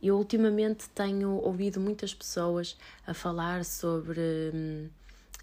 Eu 0.00 0.16
ultimamente 0.16 0.88
tenho 0.90 1.30
ouvido 1.30 1.80
muitas 1.80 2.14
pessoas 2.14 2.76
a 3.04 3.12
falar 3.12 3.64
sobre 3.64 4.20
hum, 4.54 4.88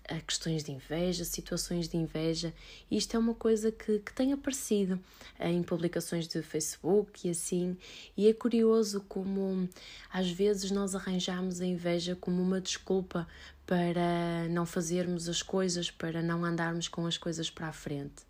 a 0.08 0.20
questões 0.20 0.64
de 0.64 0.72
inveja, 0.72 1.26
situações 1.26 1.88
de 1.88 1.98
inveja, 1.98 2.54
isto 2.90 3.16
é 3.16 3.20
uma 3.20 3.34
coisa 3.34 3.72
que, 3.72 4.00
que 4.00 4.14
tem 4.14 4.34
aparecido 4.34 5.00
em 5.40 5.64
publicações 5.64 6.28
de 6.28 6.42
Facebook 6.42 7.28
e 7.28 7.32
assim, 7.32 7.78
e 8.16 8.28
é 8.28 8.34
curioso 8.34 9.04
como 9.08 9.68
às 10.12 10.30
vezes 10.30 10.72
nós 10.72 10.96
arranjamos 10.96 11.62
a 11.62 11.66
inveja 11.66 12.16
como 12.16 12.42
uma 12.42 12.62
desculpa 12.62 13.28
para 13.66 14.48
não 14.50 14.66
fazermos 14.66 15.28
as 15.28 15.42
coisas, 15.42 15.90
para 15.90 16.22
não 16.22 16.46
andarmos 16.46 16.88
com 16.88 17.06
as 17.06 17.18
coisas 17.18 17.50
para 17.50 17.68
a 17.68 17.74
frente. 17.74 18.24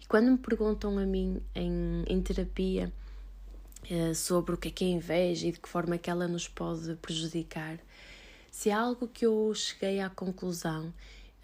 E 0.00 0.06
quando 0.06 0.30
me 0.30 0.38
perguntam 0.38 0.98
a 0.98 1.06
mim 1.06 1.42
em, 1.54 2.04
em 2.06 2.22
terapia 2.22 2.92
eh, 3.90 4.14
sobre 4.14 4.54
o 4.54 4.56
que 4.56 4.68
é 4.68 4.70
que 4.70 4.84
é 4.84 4.88
inveja 4.88 5.48
e 5.48 5.52
de 5.52 5.58
que 5.58 5.68
forma 5.68 5.96
é 5.96 5.98
que 5.98 6.08
ela 6.08 6.28
nos 6.28 6.46
pode 6.46 6.94
prejudicar, 6.96 7.78
se 8.52 8.70
há 8.70 8.78
algo 8.78 9.08
que 9.08 9.24
eu 9.24 9.50
cheguei 9.54 9.98
à 9.98 10.10
conclusão, 10.10 10.92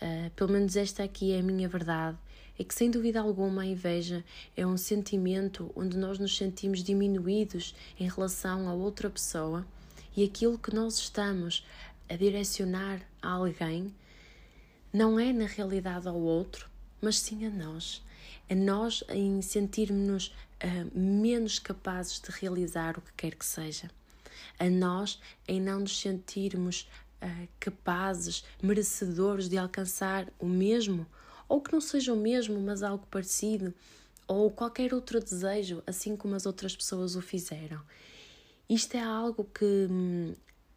uh, 0.01 0.31
pelo 0.37 0.53
menos 0.53 0.77
esta 0.77 1.03
aqui 1.03 1.33
é 1.33 1.41
a 1.41 1.43
minha 1.43 1.67
verdade, 1.67 2.19
é 2.59 2.63
que 2.63 2.75
sem 2.75 2.91
dúvida 2.91 3.19
alguma 3.19 3.63
a 3.63 3.67
inveja 3.67 4.23
é 4.55 4.67
um 4.67 4.77
sentimento 4.77 5.73
onde 5.75 5.97
nós 5.97 6.19
nos 6.19 6.37
sentimos 6.37 6.85
diminuídos 6.85 7.75
em 7.99 8.07
relação 8.07 8.69
a 8.69 8.75
outra 8.75 9.09
pessoa 9.09 9.67
e 10.15 10.23
aquilo 10.23 10.59
que 10.59 10.75
nós 10.75 10.99
estamos 10.99 11.67
a 12.11 12.15
direcionar 12.15 13.01
a 13.23 13.31
alguém 13.31 13.93
não 14.93 15.19
é 15.19 15.33
na 15.33 15.47
realidade 15.47 16.07
ao 16.07 16.17
outro, 16.17 16.69
mas 17.01 17.19
sim 17.19 17.47
a 17.47 17.51
nós. 17.51 18.05
A 18.51 18.55
nós 18.55 19.03
em 19.09 19.41
sentirmos-nos 19.41 20.27
uh, 20.27 20.99
menos 20.99 21.59
capazes 21.59 22.21
de 22.21 22.31
realizar 22.31 22.99
o 22.99 23.01
que 23.01 23.13
quer 23.17 23.35
que 23.35 23.47
seja. 23.47 23.91
A 24.59 24.69
nós 24.69 25.21
em 25.47 25.61
não 25.61 25.81
nos 25.81 26.01
sentirmos 26.01 26.89
uh, 27.23 27.49
capazes, 27.59 28.45
merecedores 28.63 29.49
de 29.49 29.59
alcançar 29.59 30.33
o 30.39 30.47
mesmo, 30.47 31.07
ou 31.49 31.61
que 31.61 31.73
não 31.73 31.81
seja 31.81 32.13
o 32.13 32.17
mesmo, 32.17 32.61
mas 32.61 32.83
algo 32.83 33.07
parecido, 33.11 33.75
ou 34.27 34.51
qualquer 34.51 34.93
outro 34.93 35.19
desejo, 35.19 35.83
assim 35.87 36.15
como 36.15 36.35
as 36.35 36.45
outras 36.45 36.77
pessoas 36.77 37.17
o 37.17 37.23
fizeram. 37.23 37.81
Isto 38.69 38.97
é 38.97 39.03
algo 39.03 39.45
que 39.45 39.65
hum, 39.91 40.35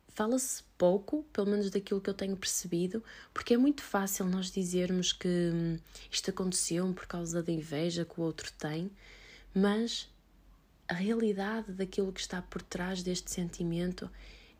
fala-se 0.07 0.63
pouco, 0.77 1.23
pelo 1.33 1.47
menos 1.47 1.69
daquilo 1.69 1.99
que 1.99 2.09
eu 2.09 2.13
tenho 2.13 2.37
percebido, 2.37 3.03
porque 3.33 3.53
é 3.53 3.57
muito 3.57 3.81
fácil 3.81 4.25
nós 4.25 4.49
dizermos 4.49 5.11
que 5.11 5.27
hum, 5.27 5.77
isto 6.09 6.29
aconteceu 6.29 6.91
por 6.93 7.05
causa 7.05 7.43
da 7.43 7.51
inveja 7.51 8.05
que 8.05 8.19
o 8.19 8.23
outro 8.23 8.49
tem, 8.57 8.89
mas 9.53 10.09
a 10.91 10.93
realidade 10.93 11.71
daquilo 11.71 12.12
que 12.12 12.19
está 12.19 12.41
por 12.41 12.62
trás 12.62 13.01
deste 13.01 13.31
sentimento 13.31 14.12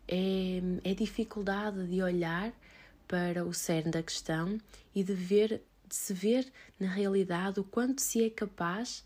é, 0.08 0.62
é 0.82 0.94
dificuldade 0.94 1.86
de 1.86 2.02
olhar 2.02 2.54
para 3.06 3.44
o 3.44 3.52
cerne 3.52 3.90
da 3.90 4.02
questão 4.02 4.58
e 4.94 5.04
de 5.04 5.12
ver, 5.12 5.62
de 5.86 5.94
se 5.94 6.14
ver 6.14 6.50
na 6.80 6.88
realidade 6.88 7.60
o 7.60 7.64
quanto 7.64 8.00
se 8.00 8.24
é 8.24 8.30
capaz 8.30 9.04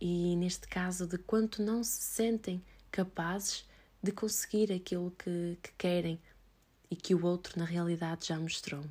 e 0.00 0.36
neste 0.36 0.68
caso 0.68 1.04
de 1.04 1.18
quanto 1.18 1.60
não 1.60 1.82
se 1.82 2.00
sentem 2.00 2.62
capazes 2.92 3.68
de 4.00 4.12
conseguir 4.12 4.72
aquilo 4.72 5.10
que, 5.18 5.58
que 5.60 5.72
querem 5.76 6.16
e 6.88 6.94
que 6.94 7.12
o 7.12 7.26
outro 7.26 7.58
na 7.58 7.64
realidade 7.64 8.28
já 8.28 8.38
mostrou. 8.38 8.84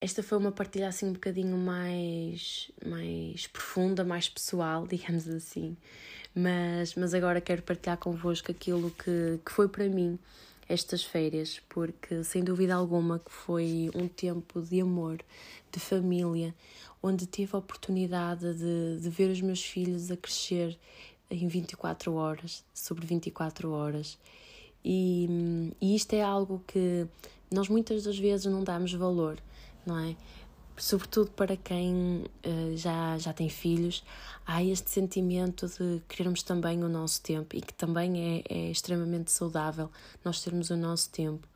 Esta 0.00 0.22
foi 0.22 0.38
uma 0.38 0.52
partilha 0.52 0.88
assim 0.88 1.06
um 1.06 1.12
bocadinho 1.12 1.56
mais, 1.56 2.70
mais 2.86 3.48
profunda, 3.48 4.04
mais 4.04 4.28
pessoal, 4.28 4.86
digamos 4.88 5.28
assim. 5.28 5.76
Mas, 6.34 6.94
mas 6.94 7.14
agora 7.14 7.40
quero 7.40 7.62
partilhar 7.62 7.98
convosco 7.98 8.50
aquilo 8.50 8.90
que, 8.92 9.40
que 9.44 9.50
foi 9.50 9.68
para 9.68 9.88
mim 9.88 10.16
estas 10.68 11.02
férias, 11.02 11.60
porque 11.68 12.22
sem 12.22 12.44
dúvida 12.44 12.74
alguma 12.74 13.18
que 13.18 13.32
foi 13.32 13.90
um 13.94 14.06
tempo 14.06 14.60
de 14.60 14.80
amor, 14.80 15.18
de 15.72 15.80
família, 15.80 16.54
onde 17.02 17.26
tive 17.26 17.56
a 17.56 17.58
oportunidade 17.58 18.54
de, 18.54 19.00
de 19.00 19.08
ver 19.08 19.30
os 19.30 19.40
meus 19.40 19.64
filhos 19.64 20.10
a 20.10 20.16
crescer 20.16 20.78
em 21.30 21.48
24 21.48 22.14
horas, 22.14 22.64
sobre 22.72 23.06
24 23.06 23.70
horas. 23.72 24.18
E, 24.84 25.72
e 25.80 25.96
isto 25.96 26.12
é 26.12 26.22
algo 26.22 26.62
que 26.66 27.06
nós 27.50 27.68
muitas 27.68 28.04
das 28.04 28.18
vezes 28.18 28.46
não 28.46 28.62
damos 28.62 28.92
valor, 28.92 29.38
não 29.88 29.98
é? 29.98 30.16
Sobretudo 30.76 31.30
para 31.32 31.56
quem 31.56 32.24
uh, 32.46 32.76
já, 32.76 33.18
já 33.18 33.32
tem 33.32 33.48
filhos, 33.48 34.04
há 34.46 34.62
este 34.62 34.90
sentimento 34.90 35.66
de 35.66 36.00
querermos 36.08 36.42
também 36.42 36.84
o 36.84 36.88
nosso 36.88 37.20
tempo 37.22 37.56
e 37.56 37.60
que 37.60 37.74
também 37.74 38.44
é, 38.48 38.54
é 38.54 38.70
extremamente 38.70 39.32
saudável 39.32 39.90
nós 40.24 40.40
termos 40.40 40.70
o 40.70 40.76
nosso 40.76 41.10
tempo 41.10 41.48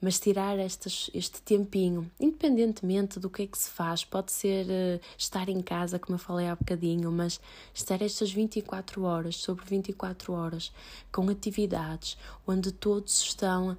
mas 0.00 0.18
tirar 0.18 0.58
este 0.58 1.42
tempinho, 1.42 2.10
independentemente 2.18 3.20
do 3.20 3.28
que 3.28 3.42
é 3.42 3.46
que 3.46 3.58
se 3.58 3.68
faz, 3.68 4.02
pode 4.02 4.32
ser 4.32 4.64
uh, 4.66 5.00
estar 5.18 5.48
em 5.48 5.60
casa, 5.60 5.98
como 5.98 6.14
eu 6.14 6.18
falei 6.18 6.48
há 6.48 6.56
bocadinho, 6.56 7.12
mas 7.12 7.38
estar 7.74 8.00
estas 8.00 8.32
24 8.32 9.02
horas, 9.02 9.36
sobre 9.36 9.64
24 9.66 10.32
horas, 10.32 10.72
com 11.12 11.28
atividades 11.28 12.16
onde 12.46 12.72
todos 12.72 13.20
estão 13.20 13.76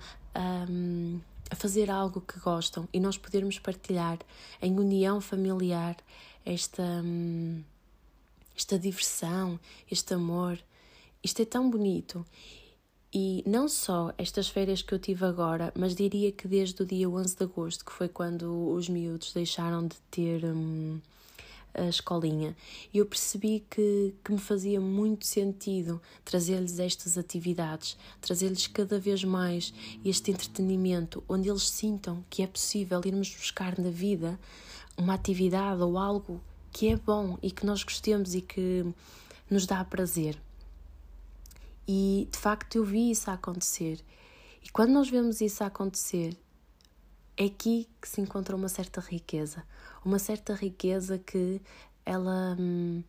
um, 0.69 1.19
a 1.51 1.55
fazer 1.55 1.91
algo 1.91 2.22
que 2.22 2.39
gostam 2.39 2.88
e 2.93 3.00
nós 3.00 3.17
podermos 3.17 3.60
partilhar 3.60 4.17
em 4.62 4.79
união 4.79 5.20
familiar 5.20 5.98
esta, 6.46 6.81
um, 6.81 7.62
esta 8.55 8.79
diversão, 8.79 9.60
este 9.91 10.13
amor. 10.13 10.58
Isto 11.22 11.41
é 11.41 11.46
tão 11.46 11.70
bonito 11.70 12.25
e 13.13 13.43
não 13.46 13.67
só 13.67 14.13
estas 14.17 14.48
férias 14.48 14.81
que 14.81 14.93
eu 14.93 15.00
tive 15.00 15.25
agora, 15.25 15.74
mas 15.75 15.93
diria 15.93 16.31
que 16.31 16.48
desde 16.48 16.81
o 16.81 16.86
dia 16.86 17.10
11 17.10 17.36
de 17.36 17.43
agosto, 17.43 17.84
que 17.84 17.91
foi 17.91 18.08
quando 18.08 18.72
os 18.72 18.88
miúdos 18.88 19.34
deixaram 19.34 19.86
de 19.86 19.98
ter 20.10 20.46
hum, 20.46 21.01
a 21.74 21.88
escolinha, 21.88 22.56
eu 22.94 23.06
percebi 23.06 23.66
que, 23.70 24.13
que 24.24 24.32
me 24.32 24.40
fazia 24.40 24.80
muito 24.80 25.25
sentido 25.25 26.01
trazer-lhes 26.25 26.80
estas 26.80 27.18
atividades, 27.18 27.98
trazer-lhes 28.20 28.68
cada 28.68 29.00
vez 29.00 29.24
mais 29.24 29.74
este 30.04 30.32
entretenimento, 30.32 31.24
onde 31.28 31.50
eles 31.50 31.70
sintam 31.70 32.24
que 32.30 32.44
é 32.44 32.48
possível 32.48 33.01
irmos 33.06 33.34
buscar 33.36 33.78
na 33.80 33.90
vida 33.90 34.40
uma 34.98 35.13
atividade 35.13 35.82
ou 35.82 35.98
algo 35.98 36.42
que 36.72 36.90
é 36.90 36.96
bom 36.96 37.38
e 37.42 37.51
que 37.51 37.66
nós 37.66 37.84
gostemos 37.84 38.34
e 38.36 38.42
que 38.42 38.86
nos 39.50 39.66
dá 39.66 39.84
prazer. 39.84 40.40
E 41.88 42.28
de 42.32 42.38
facto 42.38 42.75
eu 42.75 42.86
vi 42.86 43.12
isso 43.12 43.30
acontecer. 43.30 44.00
E 44.63 44.70
quando 44.70 44.92
nós 44.92 45.10
vemos 45.10 45.42
isso 45.42 45.63
acontecer, 45.63 46.38
é 47.36 47.46
aqui 47.46 47.90
que 48.00 48.08
se 48.08 48.22
encontra 48.22 48.56
uma 48.56 48.70
certa 48.70 49.01
riqueza. 49.01 49.63
Uma 50.03 50.20
certa 50.20 50.53
riqueza 50.53 51.17
que 51.20 51.62
ela 52.05 52.55
hum, 52.60 53.03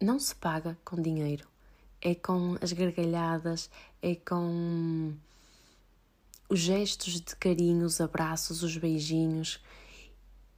não 0.00 0.18
se 0.18 0.34
paga 0.34 0.76
com 0.84 1.00
dinheiro. 1.00 1.46
É 2.00 2.14
com 2.14 2.56
as 2.60 2.72
gargalhadas, 2.72 3.70
é 4.00 4.14
com 4.14 5.14
os 6.48 6.58
gestos 6.58 7.20
de 7.20 7.36
carinho, 7.36 7.84
os 7.84 8.00
abraços, 8.00 8.62
os 8.62 8.76
beijinhos 8.76 9.60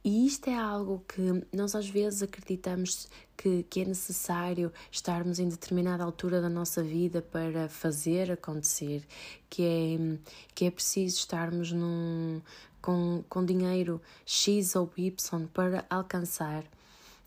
e 0.03 0.25
isto 0.25 0.49
é 0.49 0.55
algo 0.55 1.03
que 1.07 1.45
nós 1.53 1.75
às 1.75 1.89
vezes 1.89 2.23
acreditamos 2.23 3.09
que, 3.35 3.63
que 3.63 3.81
é 3.81 3.85
necessário 3.85 4.71
estarmos 4.89 5.39
em 5.39 5.49
determinada 5.49 6.03
altura 6.03 6.41
da 6.41 6.49
nossa 6.49 6.81
vida 6.81 7.21
para 7.21 7.67
fazer 7.67 8.31
acontecer, 8.31 9.05
que 9.49 9.61
é, 9.61 10.17
que 10.55 10.65
é 10.65 10.71
preciso 10.71 11.17
estarmos 11.17 11.73
num, 11.73 12.41
com, 12.81 13.23
com 13.29 13.45
dinheiro 13.45 14.01
X 14.25 14.75
ou 14.75 14.91
Y 14.97 15.47
para 15.53 15.85
alcançar. 15.89 16.63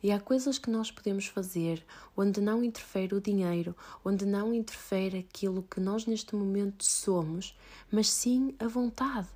E 0.02 0.11
há 0.11 0.18
coisas 0.18 0.59
que 0.59 0.68
nós 0.68 0.90
podemos 0.90 1.26
fazer 1.26 1.85
onde 2.16 2.40
não 2.40 2.64
interfere 2.64 3.14
o 3.14 3.21
dinheiro, 3.21 3.76
onde 4.04 4.26
não 4.26 4.52
interfere 4.52 5.18
aquilo 5.18 5.62
que 5.62 5.80
nós 5.80 6.06
neste 6.06 6.35
momento 6.35 6.85
somos, 6.85 7.56
mas 7.90 8.09
sim 8.09 8.54
a 8.59 8.66
vontade 8.66 9.28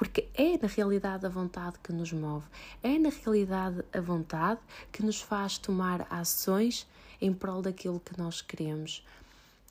porque 0.00 0.28
é 0.32 0.56
na 0.56 0.66
realidade 0.66 1.26
a 1.26 1.28
vontade 1.28 1.76
que 1.82 1.92
nos 1.92 2.10
move, 2.10 2.46
é 2.82 2.98
na 2.98 3.10
realidade 3.10 3.84
a 3.92 4.00
vontade 4.00 4.58
que 4.90 5.04
nos 5.04 5.20
faz 5.20 5.58
tomar 5.58 6.06
ações 6.08 6.86
em 7.20 7.34
prol 7.34 7.60
daquilo 7.60 8.00
que 8.00 8.18
nós 8.18 8.40
queremos. 8.40 9.04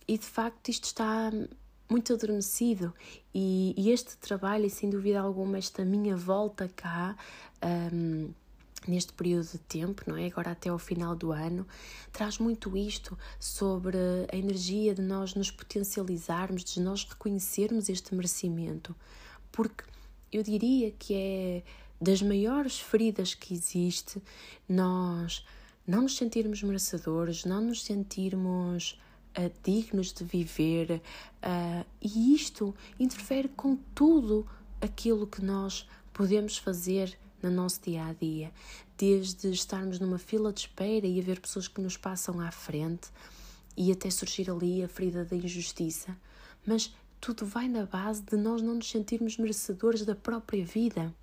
E 0.07 0.19
de 0.19 0.25
facto 0.27 0.69
isto 0.69 0.83
está 0.83 1.31
muito 1.89 2.13
adormecido 2.13 2.93
e, 3.33 3.73
e 3.75 3.91
este 3.91 4.15
trabalho, 4.17 4.65
e 4.65 4.69
sem 4.69 4.89
dúvida 4.89 5.19
alguma, 5.19 5.57
esta 5.57 5.83
minha 5.83 6.15
volta 6.15 6.69
cá. 6.75 7.17
Um, 7.91 8.31
neste 8.87 9.11
período 9.11 9.45
de 9.45 9.57
tempo, 9.57 10.03
não 10.07 10.15
é? 10.15 10.27
Agora 10.27 10.51
até 10.51 10.69
ao 10.69 10.79
final 10.79 11.15
do 11.15 11.31
ano, 11.31 11.67
traz 12.11 12.37
muito 12.37 12.75
isto 12.77 13.17
sobre 13.39 13.97
a 14.31 14.35
energia 14.35 14.95
de 14.95 15.01
nós 15.01 15.35
nos 15.35 15.51
potencializarmos, 15.51 16.63
de 16.63 16.79
nós 16.79 17.03
reconhecermos 17.03 17.89
este 17.89 18.15
merecimento. 18.15 18.95
Porque 19.51 19.83
eu 20.31 20.41
diria 20.43 20.91
que 20.91 21.13
é 21.13 21.63
das 21.99 22.21
maiores 22.21 22.79
feridas 22.79 23.33
que 23.33 23.53
existe 23.53 24.21
nós 24.67 25.45
não 25.85 26.03
nos 26.03 26.15
sentirmos 26.15 26.61
merecedores, 26.63 27.45
não 27.45 27.61
nos 27.61 27.83
sentirmos 27.83 28.99
uh, 29.39 29.51
dignos 29.63 30.11
de 30.11 30.23
viver, 30.23 31.01
uh, 31.43 31.85
e 32.01 32.35
isto 32.35 32.75
interfere 32.99 33.47
com 33.49 33.77
tudo 33.95 34.45
aquilo 34.81 35.25
que 35.25 35.43
nós 35.43 35.87
podemos 36.13 36.57
fazer 36.57 37.17
no 37.41 37.49
nosso 37.49 37.81
dia 37.81 38.05
a 38.05 38.13
dia, 38.13 38.51
desde 38.97 39.49
estarmos 39.51 39.99
numa 39.99 40.19
fila 40.19 40.51
de 40.51 40.61
espera 40.61 41.07
e 41.07 41.19
haver 41.19 41.39
pessoas 41.39 41.67
que 41.67 41.81
nos 41.81 41.95
passam 41.95 42.39
à 42.41 42.51
frente 42.51 43.09
e 43.77 43.91
até 43.91 44.09
surgir 44.09 44.51
ali 44.51 44.83
a 44.83 44.89
ferida 44.89 45.23
da 45.23 45.35
injustiça, 45.35 46.17
mas 46.65 46.93
tudo 47.21 47.45
vai 47.45 47.67
na 47.67 47.85
base 47.85 48.21
de 48.21 48.35
nós 48.35 48.61
não 48.61 48.75
nos 48.75 48.89
sentirmos 48.89 49.37
merecedores 49.37 50.05
da 50.05 50.15
própria 50.15 50.65
vida. 50.65 51.13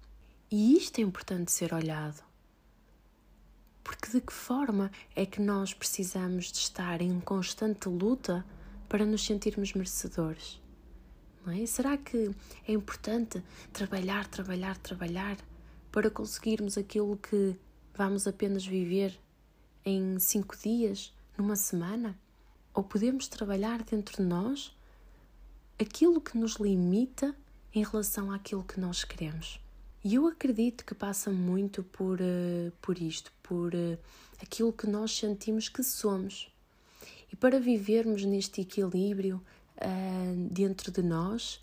E 0.50 0.76
isto 0.76 0.98
é 0.98 1.02
importante 1.02 1.52
ser 1.52 1.74
olhado. 1.74 2.25
Porque 3.86 4.10
de 4.10 4.20
que 4.20 4.32
forma 4.32 4.90
é 5.14 5.24
que 5.24 5.40
nós 5.40 5.72
precisamos 5.72 6.50
de 6.50 6.58
estar 6.58 7.00
em 7.00 7.20
constante 7.20 7.88
luta 7.88 8.44
para 8.88 9.06
nos 9.06 9.24
sentirmos 9.24 9.74
merecedores? 9.74 10.60
É? 11.46 11.64
Será 11.66 11.96
que 11.96 12.32
é 12.66 12.72
importante 12.72 13.40
trabalhar, 13.72 14.26
trabalhar, 14.26 14.76
trabalhar 14.78 15.36
para 15.92 16.10
conseguirmos 16.10 16.76
aquilo 16.76 17.16
que 17.16 17.54
vamos 17.94 18.26
apenas 18.26 18.66
viver 18.66 19.16
em 19.84 20.18
cinco 20.18 20.56
dias, 20.56 21.14
numa 21.38 21.54
semana? 21.54 22.18
Ou 22.74 22.82
podemos 22.82 23.28
trabalhar 23.28 23.84
dentro 23.84 24.16
de 24.16 24.28
nós 24.28 24.76
aquilo 25.80 26.20
que 26.20 26.36
nos 26.36 26.56
limita 26.56 27.36
em 27.72 27.84
relação 27.84 28.32
àquilo 28.32 28.64
que 28.64 28.80
nós 28.80 29.04
queremos. 29.04 29.60
E 30.08 30.14
eu 30.14 30.28
acredito 30.28 30.84
que 30.84 30.94
passa 30.94 31.32
muito 31.32 31.82
por, 31.82 32.20
uh, 32.20 32.70
por 32.80 32.96
isto, 32.96 33.32
por 33.42 33.74
uh, 33.74 33.98
aquilo 34.40 34.72
que 34.72 34.86
nós 34.86 35.10
sentimos 35.10 35.68
que 35.68 35.82
somos. 35.82 36.48
E 37.32 37.34
para 37.34 37.58
vivermos 37.58 38.24
neste 38.24 38.60
equilíbrio 38.60 39.42
uh, 39.78 40.48
dentro 40.48 40.92
de 40.92 41.02
nós, 41.02 41.60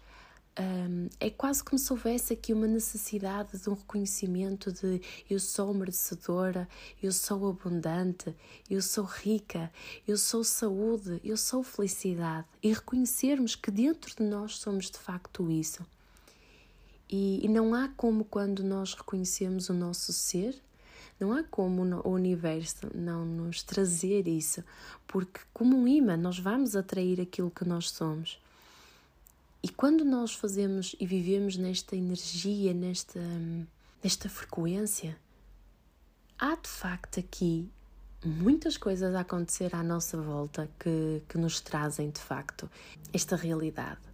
um, 0.59 1.07
é 1.21 1.29
quase 1.29 1.63
como 1.63 1.79
se 1.79 1.93
houvesse 1.93 2.33
aqui 2.33 2.51
uma 2.51 2.67
necessidade 2.67 3.57
de 3.57 3.69
um 3.69 3.75
reconhecimento 3.75 4.73
de 4.73 5.01
eu 5.29 5.39
sou 5.39 5.73
merecedora, 5.73 6.67
eu 7.01 7.13
sou 7.13 7.49
abundante, 7.49 8.35
eu 8.69 8.81
sou 8.81 9.05
rica, 9.05 9.71
eu 10.05 10.17
sou 10.17 10.43
saúde, 10.43 11.21
eu 11.23 11.37
sou 11.37 11.63
felicidade 11.63 12.45
e 12.61 12.73
reconhecermos 12.73 13.55
que 13.55 13.71
dentro 13.71 14.13
de 14.13 14.23
nós 14.23 14.57
somos 14.57 14.91
de 14.91 14.97
facto 14.97 15.49
isso. 15.49 15.81
E, 17.15 17.45
e 17.45 17.47
não 17.47 17.75
há 17.75 17.89
como 17.89 18.25
quando 18.25 18.63
nós 18.63 18.95
reconhecemos 18.95 19.69
o 19.69 19.73
nosso 19.73 20.11
ser, 20.11 20.59
não 21.19 21.31
há 21.31 21.43
como 21.43 21.83
o 21.83 22.09
universo 22.09 22.87
não 22.91 23.23
nos 23.23 23.61
trazer 23.61 24.27
isso, 24.27 24.63
porque 25.05 25.39
como 25.53 25.77
um 25.77 25.87
imã 25.87 26.17
nós 26.17 26.39
vamos 26.39 26.75
atrair 26.75 27.21
aquilo 27.21 27.51
que 27.51 27.63
nós 27.65 27.91
somos. 27.91 28.41
E 29.61 29.69
quando 29.69 30.03
nós 30.03 30.33
fazemos 30.33 30.95
e 30.99 31.05
vivemos 31.05 31.55
nesta 31.55 31.95
energia, 31.95 32.73
nesta, 32.73 33.21
nesta 34.03 34.27
frequência, 34.27 35.15
há 36.39 36.55
de 36.55 36.67
facto 36.67 37.19
aqui 37.19 37.69
muitas 38.25 38.75
coisas 38.75 39.13
a 39.13 39.19
acontecer 39.19 39.75
à 39.75 39.83
nossa 39.83 40.19
volta 40.19 40.67
que, 40.79 41.21
que 41.29 41.37
nos 41.37 41.61
trazem 41.61 42.09
de 42.09 42.19
facto 42.19 42.67
esta 43.13 43.35
realidade. 43.35 44.12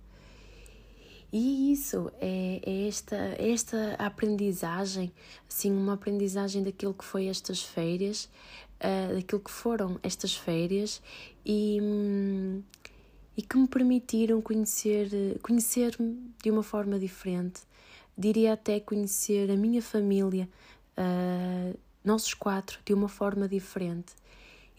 E 1.31 1.71
isso 1.71 2.11
é, 2.19 2.59
é, 2.65 2.87
esta, 2.87 3.15
esta 3.37 3.95
aprendizagem, 3.99 5.11
assim, 5.47 5.71
uma 5.71 5.93
aprendizagem 5.93 6.63
daquilo 6.63 6.93
que 6.93 7.05
foi 7.05 7.27
estas 7.27 7.61
férias, 7.61 8.27
uh, 8.79 9.15
daquilo 9.15 9.39
que 9.39 9.51
foram 9.51 9.99
estas 10.01 10.35
férias 10.35 11.01
e, 11.45 11.79
hum, 11.81 12.63
e 13.37 13.43
que 13.43 13.57
me 13.57 13.67
permitiram 13.67 14.41
conhecer, 14.41 15.39
conhecer-me 15.43 16.33
de 16.41 16.49
uma 16.49 16.63
forma 16.63 16.97
diferente. 16.97 17.61
Diria 18.17 18.53
até 18.53 18.79
conhecer 18.79 19.51
a 19.51 19.55
minha 19.55 19.83
família, 19.83 20.49
uh, 20.97 21.77
nossos 22.03 22.33
quatro, 22.33 22.79
de 22.83 22.93
uma 22.93 23.07
forma 23.07 23.47
diferente. 23.47 24.13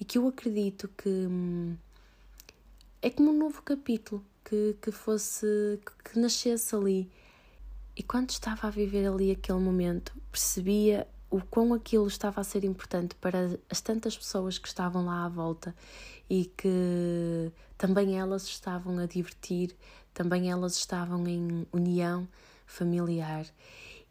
E 0.00 0.04
que 0.04 0.18
eu 0.18 0.26
acredito 0.26 0.90
que 0.96 1.08
hum, 1.08 1.76
é 3.00 3.08
como 3.08 3.30
um 3.30 3.38
novo 3.38 3.62
capítulo 3.62 4.24
que, 4.44 4.76
que 4.80 4.90
fosse, 4.90 5.80
que 6.04 6.18
nascesse 6.18 6.74
ali. 6.74 7.10
E 7.96 8.02
quando 8.02 8.30
estava 8.30 8.68
a 8.68 8.70
viver 8.70 9.06
ali 9.06 9.30
aquele 9.30 9.58
momento, 9.58 10.12
percebia 10.30 11.06
o 11.30 11.40
quão 11.40 11.72
aquilo 11.72 12.06
estava 12.06 12.40
a 12.40 12.44
ser 12.44 12.64
importante 12.64 13.14
para 13.14 13.58
as 13.68 13.80
tantas 13.80 14.16
pessoas 14.16 14.58
que 14.58 14.66
estavam 14.66 15.04
lá 15.04 15.24
à 15.24 15.28
volta 15.28 15.74
e 16.28 16.46
que 16.56 17.52
também 17.78 18.18
elas 18.18 18.44
estavam 18.44 18.98
a 18.98 19.06
divertir, 19.06 19.76
também 20.12 20.50
elas 20.50 20.76
estavam 20.76 21.26
em 21.26 21.66
união 21.72 22.28
familiar 22.66 23.46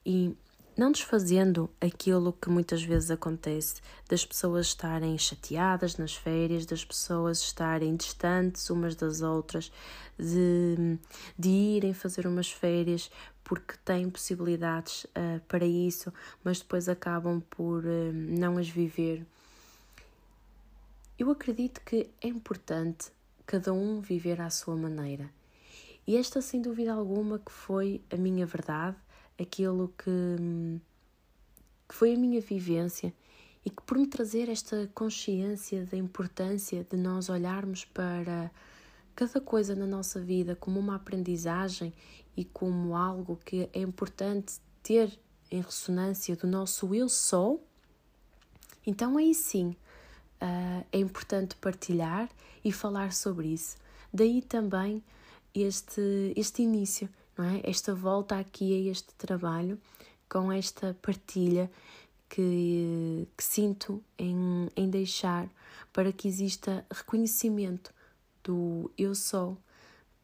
e 0.05 0.35
não 0.79 0.93
desfazendo 0.93 1.69
aquilo 1.81 2.31
que 2.31 2.49
muitas 2.49 2.81
vezes 2.81 3.11
acontece 3.11 3.81
das 4.07 4.25
pessoas 4.25 4.67
estarem 4.67 5.17
chateadas 5.17 5.97
nas 5.97 6.15
férias, 6.15 6.65
das 6.65 6.85
pessoas 6.85 7.41
estarem 7.41 7.97
distantes 7.97 8.69
umas 8.69 8.95
das 8.95 9.21
outras, 9.21 9.69
de, 10.17 10.97
de 11.37 11.49
irem 11.49 11.93
fazer 11.93 12.25
umas 12.25 12.49
férias 12.49 13.11
porque 13.43 13.73
têm 13.83 14.09
possibilidades 14.09 15.03
uh, 15.03 15.41
para 15.49 15.65
isso, 15.65 16.13
mas 16.45 16.59
depois 16.59 16.87
acabam 16.87 17.41
por 17.49 17.83
uh, 17.83 18.13
não 18.13 18.57
as 18.57 18.69
viver. 18.69 19.25
Eu 21.17 21.29
acredito 21.29 21.81
que 21.81 22.09
é 22.21 22.27
importante 22.29 23.11
cada 23.45 23.73
um 23.73 23.99
viver 23.99 24.39
à 24.39 24.49
sua 24.49 24.77
maneira. 24.77 25.29
E 26.07 26.15
esta, 26.15 26.41
sem 26.41 26.61
dúvida 26.61 26.93
alguma, 26.93 27.37
que 27.37 27.51
foi 27.51 28.01
a 28.09 28.15
minha 28.15 28.45
verdade, 28.45 28.95
aquilo 29.39 29.93
que, 29.97 30.79
que 31.87 31.95
foi 31.95 32.13
a 32.13 32.17
minha 32.17 32.41
vivência 32.41 33.13
e 33.65 33.69
que 33.69 33.81
por 33.83 33.97
me 33.97 34.07
trazer 34.07 34.49
esta 34.49 34.89
consciência 34.93 35.85
da 35.85 35.97
importância 35.97 36.85
de 36.89 36.97
nós 36.97 37.29
olharmos 37.29 37.85
para 37.85 38.51
cada 39.15 39.41
coisa 39.41 39.75
na 39.75 39.85
nossa 39.85 40.19
vida 40.19 40.55
como 40.55 40.79
uma 40.79 40.95
aprendizagem 40.95 41.93
e 42.35 42.45
como 42.45 42.95
algo 42.95 43.37
que 43.43 43.69
é 43.73 43.81
importante 43.81 44.59
ter 44.81 45.19
em 45.51 45.61
ressonância 45.61 46.35
do 46.35 46.47
nosso 46.47 46.93
eu 46.95 47.09
sou, 47.09 47.61
então 48.85 49.17
aí 49.17 49.33
sim 49.33 49.75
uh, 50.41 50.85
é 50.91 50.99
importante 50.99 51.55
partilhar 51.55 52.29
e 52.63 52.71
falar 52.71 53.11
sobre 53.11 53.47
isso. 53.49 53.75
Daí 54.13 54.41
também 54.41 55.03
este, 55.53 56.33
este 56.35 56.61
início 56.61 57.09
é? 57.43 57.61
Esta 57.63 57.93
volta 57.93 58.37
aqui 58.37 58.73
a 58.73 58.91
este 58.91 59.13
trabalho 59.15 59.79
com 60.27 60.51
esta 60.51 60.95
partilha 61.01 61.69
que, 62.29 63.27
que 63.35 63.43
sinto 63.43 64.03
em, 64.17 64.69
em 64.75 64.89
deixar 64.89 65.49
para 65.91 66.11
que 66.11 66.27
exista 66.27 66.85
reconhecimento 66.91 67.93
do 68.43 68.91
eu 68.97 69.15
sou 69.15 69.57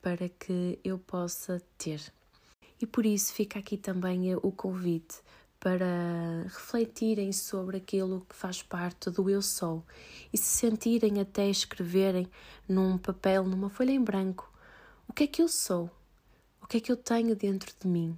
para 0.01 0.29
que 0.29 0.79
eu 0.83 0.99
possa 0.99 1.61
ter. 1.77 1.99
E 2.79 2.85
por 2.85 3.05
isso 3.05 3.33
fica 3.33 3.57
aqui 3.57 3.75
também 3.75 4.35
o 4.35 4.51
convite 4.51 5.15
para 5.59 6.43
refletirem 6.43 7.31
sobre 7.31 7.77
aquilo 7.77 8.23
que 8.29 8.35
faz 8.35 8.61
parte 8.61 9.09
do 9.09 9.27
eu 9.27 9.41
sou 9.41 9.83
e 10.31 10.37
se 10.37 10.59
sentirem 10.59 11.19
até 11.19 11.49
escreverem 11.49 12.29
num 12.69 12.99
papel, 12.99 13.45
numa 13.45 13.67
folha 13.67 13.91
em 13.91 14.03
branco, 14.03 14.51
o 15.07 15.13
que 15.13 15.23
é 15.23 15.27
que 15.27 15.41
eu 15.41 15.47
sou, 15.47 15.89
o 16.65 16.67
que 16.67 16.77
é 16.77 16.79
que 16.79 16.91
eu 16.91 16.97
tenho 16.97 17.35
dentro 17.35 17.71
de 17.79 17.87
mim? 17.87 18.17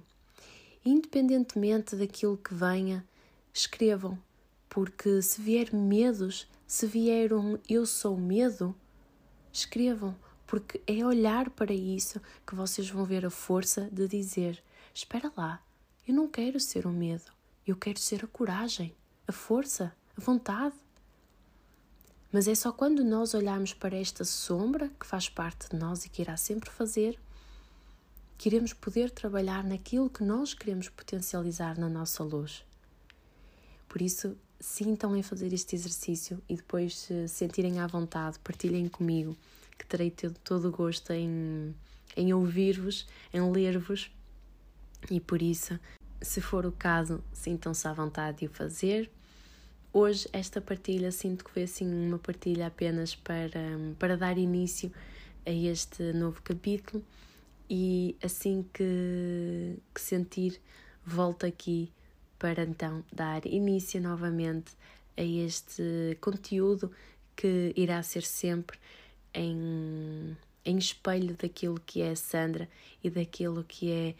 Independentemente 0.82 1.94
daquilo 1.94 2.38
que 2.38 2.54
venha, 2.54 3.06
escrevam, 3.52 4.18
porque 4.70 5.20
se 5.20 5.38
vier 5.38 5.74
medos, 5.74 6.48
se 6.66 6.86
vier 6.86 7.34
um 7.34 7.58
eu 7.68 7.84
sou 7.84 8.16
medo, 8.16 8.74
escrevam, 9.52 10.16
porque 10.46 10.80
é 10.86 11.04
olhar 11.04 11.50
para 11.50 11.74
isso 11.74 12.22
que 12.46 12.54
vocês 12.54 12.88
vão 12.88 13.04
ver 13.04 13.26
a 13.26 13.30
força 13.30 13.86
de 13.92 14.08
dizer: 14.08 14.64
Espera 14.94 15.30
lá, 15.36 15.62
eu 16.06 16.14
não 16.14 16.26
quero 16.26 16.58
ser 16.58 16.86
o 16.86 16.90
medo, 16.90 17.30
eu 17.66 17.76
quero 17.76 17.98
ser 17.98 18.24
a 18.24 18.28
coragem, 18.28 18.96
a 19.26 19.32
força, 19.32 19.94
a 20.16 20.20
vontade. 20.22 20.74
Mas 22.32 22.48
é 22.48 22.54
só 22.54 22.72
quando 22.72 23.04
nós 23.04 23.34
olharmos 23.34 23.74
para 23.74 23.94
esta 23.94 24.24
sombra 24.24 24.90
que 24.98 25.06
faz 25.06 25.28
parte 25.28 25.68
de 25.68 25.76
nós 25.76 26.06
e 26.06 26.08
que 26.08 26.22
irá 26.22 26.38
sempre 26.38 26.70
fazer 26.70 27.20
que 28.38 28.48
iremos 28.48 28.72
poder 28.72 29.10
trabalhar 29.10 29.64
naquilo 29.64 30.08
que 30.08 30.22
nós 30.22 30.54
queremos 30.54 30.88
potencializar 30.88 31.76
na 31.76 31.88
nossa 31.88 32.22
luz. 32.22 32.64
Por 33.88 34.00
isso, 34.00 34.36
sintam 34.60 35.16
em 35.16 35.24
fazer 35.24 35.52
este 35.52 35.74
exercício 35.74 36.40
e 36.48 36.54
depois, 36.54 36.96
se 36.96 37.26
sentirem 37.26 37.80
à 37.80 37.86
vontade, 37.88 38.38
partilhem 38.38 38.88
comigo, 38.88 39.36
que 39.76 39.84
terei 39.84 40.14
todo 40.44 40.68
o 40.68 40.70
gosto 40.70 41.12
em, 41.12 41.74
em 42.16 42.32
ouvir-vos, 42.32 43.08
em 43.34 43.50
ler-vos. 43.50 44.08
E 45.10 45.18
por 45.18 45.42
isso, 45.42 45.78
se 46.22 46.40
for 46.40 46.64
o 46.64 46.72
caso, 46.72 47.22
sintam-se 47.32 47.88
à 47.88 47.92
vontade 47.92 48.38
de 48.38 48.46
o 48.46 48.50
fazer. 48.50 49.10
Hoje, 49.92 50.28
esta 50.32 50.60
partilha, 50.60 51.10
sinto 51.10 51.44
que 51.44 51.50
foi 51.50 51.64
assim 51.64 51.88
uma 52.06 52.18
partilha 52.18 52.68
apenas 52.68 53.16
para, 53.16 53.60
para 53.98 54.16
dar 54.16 54.38
início 54.38 54.92
a 55.44 55.50
este 55.50 56.12
novo 56.12 56.40
capítulo 56.42 57.02
e 57.68 58.16
assim 58.22 58.64
que, 58.72 59.78
que 59.94 60.00
sentir, 60.00 60.60
volto 61.04 61.46
aqui 61.46 61.92
para 62.38 62.62
então 62.62 63.04
dar 63.12 63.44
início 63.46 64.00
novamente 64.00 64.72
a 65.16 65.22
este 65.22 66.16
conteúdo 66.20 66.90
que 67.34 67.72
irá 67.76 68.02
ser 68.02 68.22
sempre 68.22 68.78
em, 69.34 70.36
em 70.64 70.78
espelho 70.78 71.36
daquilo 71.36 71.80
que 71.84 72.00
é 72.00 72.14
Sandra 72.14 72.68
e 73.02 73.10
daquilo 73.10 73.64
que 73.64 73.90
é 73.90 74.14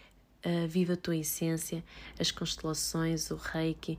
a 0.44 0.66
Viva 0.66 0.94
a 0.94 0.96
Tua 0.96 1.16
Essência, 1.16 1.84
as 2.18 2.30
constelações, 2.30 3.30
o 3.30 3.36
Reiki, 3.36 3.98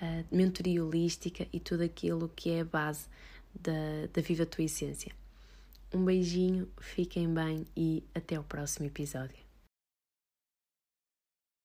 a 0.00 0.24
mentoria 0.30 0.84
holística 0.84 1.46
e 1.52 1.60
tudo 1.60 1.82
aquilo 1.82 2.30
que 2.34 2.50
é 2.50 2.60
a 2.60 2.64
base 2.64 3.06
da, 3.54 4.06
da 4.12 4.22
Viva 4.22 4.42
a 4.42 4.46
Tua 4.46 4.64
Essência. 4.64 5.17
Um 5.92 6.04
beijinho, 6.04 6.68
fiquem 6.80 7.32
bem 7.32 7.66
e 7.76 8.04
até 8.14 8.38
o 8.38 8.44
próximo 8.44 8.86
episódio. 8.86 9.47